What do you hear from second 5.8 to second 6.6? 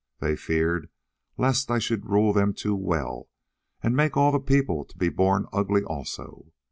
also.